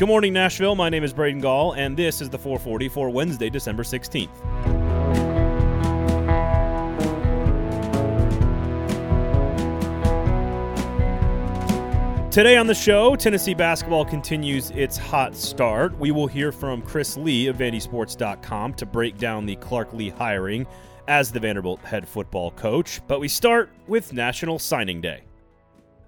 [0.00, 0.74] Good morning, Nashville.
[0.76, 4.30] My name is Braden Gall, and this is the 440 for Wednesday, December 16th.
[12.30, 15.94] Today on the show, Tennessee basketball continues its hot start.
[15.98, 20.66] We will hear from Chris Lee of VandySports.com to break down the Clark Lea hiring
[21.08, 23.02] as the Vanderbilt head football coach.
[23.06, 25.24] But we start with National Signing Day.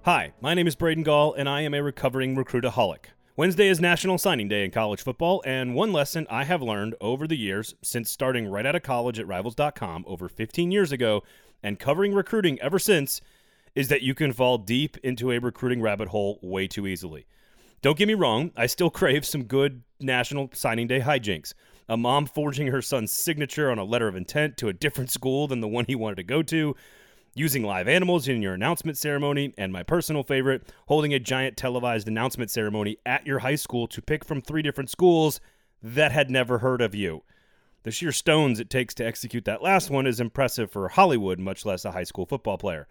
[0.07, 3.11] Hi, my name is Braden Gall, and I am a recovering recruitaholic.
[3.35, 7.27] Wednesday is National Signing Day in college football, and one lesson I have learned over
[7.27, 11.23] the years since starting right out of college at Rivals.com over 15 years ago
[11.63, 13.23] and covering recruiting ever since
[13.75, 17.25] is that you can fall deep into a recruiting rabbit hole way too easily.
[17.81, 21.55] Don't get me wrong, I still crave some good National Signing Day hijinks.
[21.89, 25.49] A mom forging her son's signature on a letter of intent to a different school
[25.49, 26.77] than the one he wanted to go to,
[27.35, 32.09] using live animals in your announcement ceremony, and my personal favorite, holding a giant televised
[32.09, 35.41] announcement ceremony at your high school to pick from three different schools
[35.83, 37.23] that had never heard of you.
[37.85, 41.67] The sheer stones it takes to execute that last one is impressive for Hollywood, much
[41.67, 42.87] less a high school football player.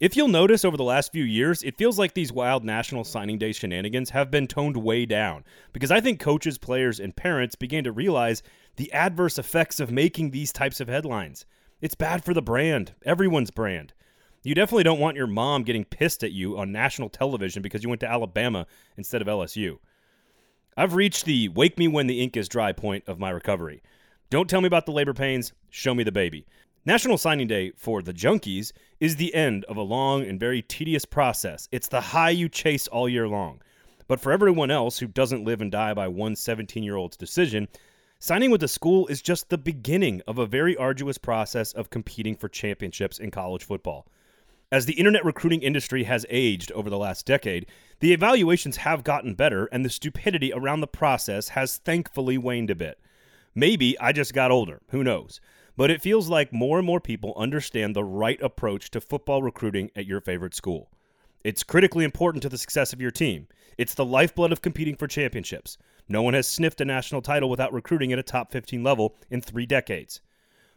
[0.00, 3.36] If you'll notice over the last few years, it feels like these wild National Signing
[3.36, 5.42] Day shenanigans have been toned way down
[5.72, 8.44] because I think coaches, players, and parents began to realize
[8.76, 11.46] the adverse effects of making these types of headlines.
[11.80, 13.92] It's bad for the brand, everyone's brand.
[14.42, 17.88] You definitely don't want your mom getting pissed at you on national television because you
[17.88, 19.78] went to Alabama instead of LSU.
[20.76, 23.80] I've reached the wake me when the ink is dry point of my recovery.
[24.28, 26.46] Don't tell me about the labor pains, show me the baby.
[26.84, 31.04] National Signing Day for the Junkies is the end of a long and very tedious
[31.04, 31.68] process.
[31.70, 33.62] It's the high you chase all year long.
[34.08, 37.68] But for everyone else who doesn't live and die by one 17 year old's decision,
[38.20, 42.34] Signing with a school is just the beginning of a very arduous process of competing
[42.34, 44.08] for championships in college football.
[44.72, 47.66] As the internet recruiting industry has aged over the last decade,
[48.00, 52.74] the evaluations have gotten better and the stupidity around the process has thankfully waned a
[52.74, 52.98] bit.
[53.54, 55.40] Maybe I just got older, who knows?
[55.76, 59.92] But it feels like more and more people understand the right approach to football recruiting
[59.94, 60.90] at your favorite school.
[61.44, 63.46] It's critically important to the success of your team.
[63.76, 65.78] It's the lifeblood of competing for championships.
[66.08, 69.40] No one has sniffed a national title without recruiting at a top 15 level in
[69.40, 70.20] three decades.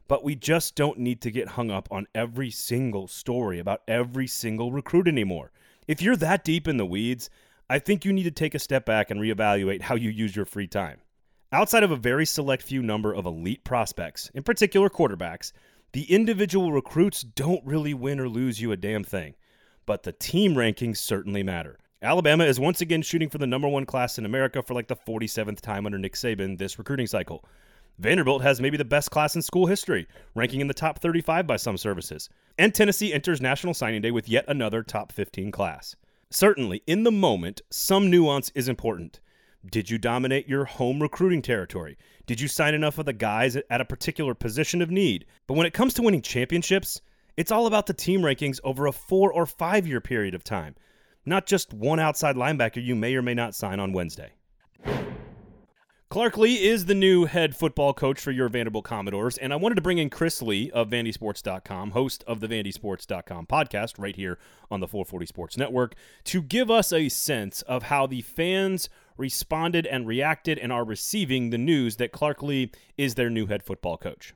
[0.08, 4.28] But we just don't need to get hung up on every single story about every
[4.28, 5.52] single recruit anymore.
[5.88, 7.30] If you're that deep in the weeds,
[7.70, 10.46] I think you need to take a step back and reevaluate how you use your
[10.46, 11.00] free time.
[11.54, 15.54] Outside of a very select few number of elite prospects, in particular quarterbacks,
[15.94, 19.34] the individual recruits don't really win or lose you a damn thing.
[19.92, 21.78] But the team rankings certainly matter.
[22.02, 24.96] Alabama is once again shooting for the number one class in America for like the
[24.96, 27.44] 47th time under Nick Saban this recruiting cycle.
[28.00, 31.58] Vanderbilt has maybe the best class in school history, ranking in the top 35 by
[31.58, 32.30] some services.
[32.58, 35.98] And Tennessee enters National Signing Day with yet another top 15 class.
[36.30, 39.20] Certainly, in the moment, some nuance is important.
[39.70, 41.98] Did you dominate your home recruiting territory?
[42.28, 45.26] Did you sign enough of the guys at a particular position of need?
[45.48, 47.02] But when it comes to winning championships,
[47.38, 50.76] it's all about the team rankings over a four or five year period of time
[51.26, 54.32] not just one outside linebacker you may or may not sign on Wednesday.
[56.10, 59.76] Clark Lea is the new head football coach for your Vanderbilt Commodores, and I wanted
[59.76, 64.38] to bring in Chris Lee of VandySports.com, host of the VandySports.com podcast, right here
[64.70, 69.88] on the 440 Sports Network, to give us a sense of how the fans responded
[69.88, 73.96] and reacted and are receiving the news that Clark Lea is their new head football
[73.96, 74.34] coach.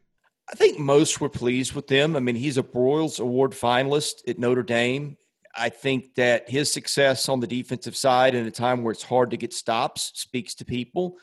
[0.51, 2.16] I think most were pleased with them.
[2.16, 5.17] I mean, he's a Broyles Award finalist at Notre Dame.
[5.57, 9.31] I think that his success on the defensive side in a time where it's hard
[9.31, 11.17] to get stops speaks to people.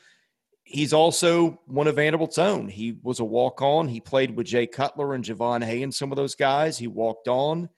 [0.63, 2.67] He's also one of Vanderbilt's own.
[2.67, 3.87] He was a walk on.
[3.87, 6.77] He played with Jay Cutler and Jovan Haye and some of those guys.
[6.77, 7.69] He walked on.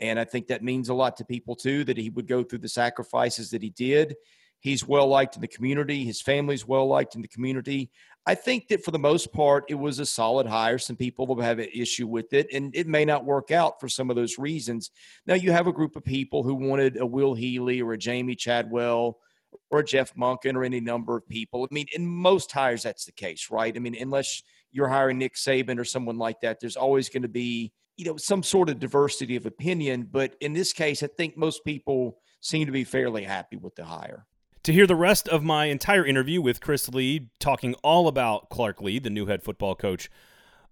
[0.00, 2.60] And I think that means a lot to people too that he would go through
[2.60, 4.16] the sacrifices that he did.
[4.60, 6.04] He's well liked in the community.
[6.04, 7.90] His family's well liked in the community.
[8.26, 10.78] I think that for the most part, it was a solid hire.
[10.78, 13.88] Some people will have an issue with it, and it may not work out for
[13.88, 14.90] some of those reasons.
[15.26, 18.36] Now, you have a group of people who wanted a Will Healy or a Jamey
[18.36, 19.18] Chadwell
[19.70, 21.64] or a Jeff Monken or any number of people.
[21.64, 23.74] I mean, in most hires, that's the case, right?
[23.74, 27.28] I mean, unless you're hiring Nick Saban or someone like that, there's always going to
[27.28, 30.08] be, you know, some sort of diversity of opinion.
[30.10, 33.84] But in this case, I think most people seem to be fairly happy with the
[33.84, 34.26] hire.
[34.64, 38.82] To hear the rest of my entire interview with Chris Lee talking all about Clark
[38.82, 40.10] Lea, the new head football coach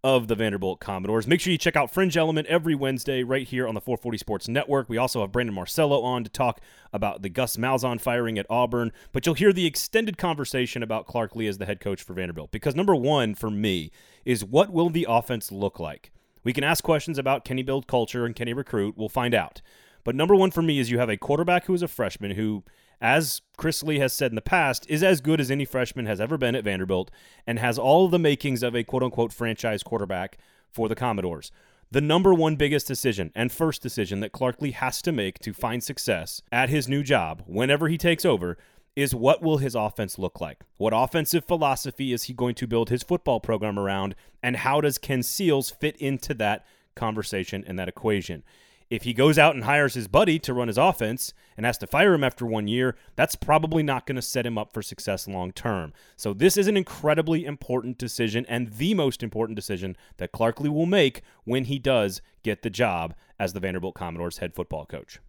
[0.04, 3.66] of the Vanderbilt Commodores, make sure you check out Fringe Element every Wednesday right here
[3.66, 4.90] on the 440 Sports Network.
[4.90, 6.60] We also have Brandon Marcello on to talk
[6.92, 11.34] about the Gus Malzahn firing at Auburn, but you'll hear the extended conversation about Clark
[11.34, 12.50] Lea as the head coach for Vanderbilt.
[12.50, 13.90] Because number one for me
[14.26, 16.12] is what will the offense look like?
[16.44, 18.98] We can ask questions about can he build culture and can he recruit?
[18.98, 19.62] We'll find out.
[20.04, 22.64] But number one for me is you have a quarterback who is a freshman who
[23.00, 26.20] as Chris Lee has said in the past, is as good as any freshman has
[26.20, 27.10] ever been at Vanderbilt
[27.46, 30.38] and has all the makings of a quote unquote franchise quarterback
[30.70, 31.50] for the Commodores.
[31.90, 35.54] The number one biggest decision and first decision that Clark Lea has to make to
[35.54, 38.58] find success at his new job, whenever he takes over,
[38.94, 40.64] is what will his offense look like?
[40.76, 44.16] What offensive philosophy is he going to build his football program around?
[44.42, 48.42] And how does Ken Seals fit into that conversation and that equation?
[48.90, 51.86] If he goes out and hires his buddy to run his offense and has to
[51.86, 55.28] fire him after one year, that's probably not going to set him up for success
[55.28, 55.92] long term.
[56.16, 60.70] So, this is an incredibly important decision and the most important decision that Clark Lea
[60.70, 65.20] will make when he does get the job as the Vanderbilt Commodores head football coach.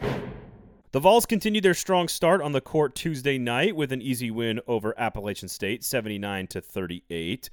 [0.00, 4.60] The Vols continued their strong start on the court Tuesday night with an easy win
[4.66, 7.50] over Appalachian State, 79 to 38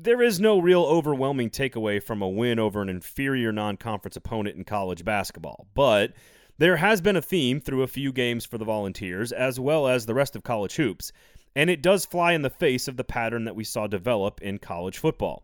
[0.00, 4.56] there is no real overwhelming takeaway from a win over an inferior non conference opponent
[4.56, 6.12] in college basketball, but
[6.58, 10.06] there has been a theme through a few games for the Volunteers, as well as
[10.06, 11.10] the rest of college hoops,
[11.56, 14.58] and it does fly in the face of the pattern that we saw develop in
[14.58, 15.42] college football.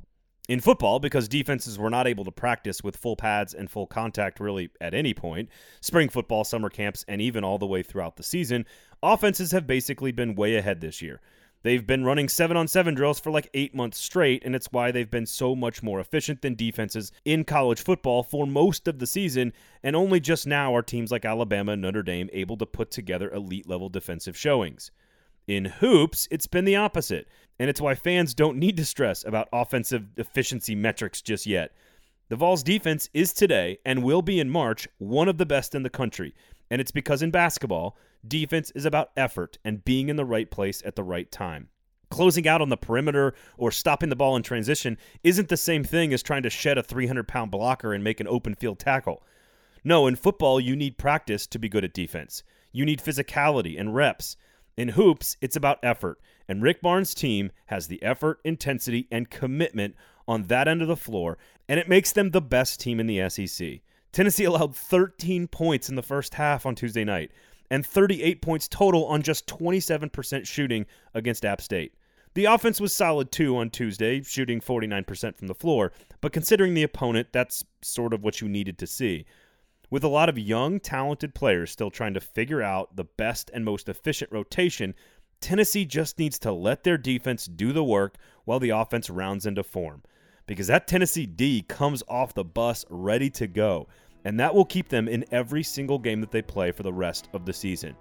[0.48, 4.38] In football, because defenses were not able to practice with full pads and full contact
[4.38, 5.48] really at any point,
[5.80, 8.66] spring football, summer camps, and even all the way throughout the season,
[9.02, 11.20] offenses have basically been way ahead this year.
[11.64, 14.90] They've been running seven on seven drills for like eight months straight, and it's why
[14.90, 19.06] they've been so much more efficient than defenses in college football for most of the
[19.06, 19.50] season.
[19.82, 23.30] And only just now are teams like Alabama and Notre Dame able to put together
[23.30, 24.90] elite level defensive showings.
[25.48, 27.28] In hoops, it's been the opposite,
[27.58, 31.72] and it's why fans don't need to stress about offensive efficiency metrics just yet.
[32.28, 35.82] The Vols defense is today and will be in March one of the best in
[35.82, 36.34] the country,
[36.70, 37.96] and it's because in basketball,
[38.26, 41.68] defense is about effort and being in the right place at the right time.
[42.10, 46.12] Closing out on the perimeter or stopping the ball in transition isn't the same thing
[46.12, 49.22] as trying to shed a 300 pound blocker and make an open field tackle.
[49.82, 52.42] No, in football, you need practice to be good at defense.
[52.72, 54.36] You need physicality and reps.
[54.76, 59.94] In hoops, it's about effort, and Rick Barnes' team has the effort, intensity, and commitment
[60.26, 61.38] on that end of the floor,
[61.68, 63.80] and it makes them the best team in the SEC.
[64.14, 67.32] Tennessee allowed 13 points in the first half on Tuesday night
[67.68, 71.94] and 38 points total on just 27% shooting against App State.
[72.34, 75.90] The offense was solid too on Tuesday, shooting 49% from the floor,
[76.20, 79.26] but considering the opponent, that's sort of what you needed to see.
[79.90, 83.64] With a lot of young, talented players still trying to figure out the best and
[83.64, 84.94] most efficient rotation,
[85.40, 88.14] Tennessee just needs to let their defense do the work
[88.44, 90.04] while the offense rounds into form.
[90.46, 93.88] Because that Tennessee D comes off the bus ready to go
[94.24, 97.28] and that will keep them in every single game that they play for the rest
[97.32, 97.94] of the season.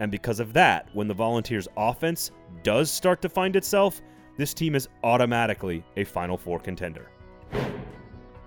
[0.00, 2.30] And because of that, when the Volunteers' offense
[2.62, 4.00] does start to find itself,
[4.38, 7.10] this team is automatically a Final Four contender.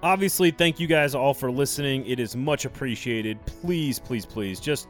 [0.02, 2.06] Obviously, thank you guys all for listening.
[2.08, 3.46] It is much appreciated.
[3.46, 4.88] Please, please, please, just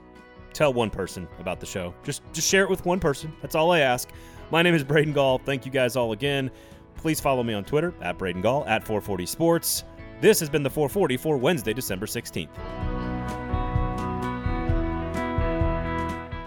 [0.54, 1.94] tell one person about the show.
[2.04, 3.34] Just just share it with one person.
[3.42, 4.10] That's all I ask.
[4.50, 5.40] My name is Braden Gall.
[5.40, 6.50] Thank you guys all again.
[6.96, 9.84] Please follow me on Twitter at Braden Gall at 440 Sports.
[10.22, 12.50] This has been the 440 for Wednesday, December 16th.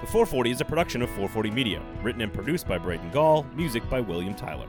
[0.00, 3.88] The 440 is a production of 440 Media, written and produced by Braden Gall, music
[3.90, 4.68] by William Tyler.